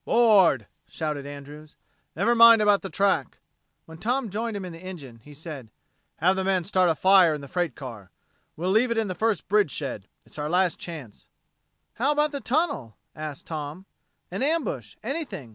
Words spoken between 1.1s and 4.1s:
Andrews. "Never mind about the track." When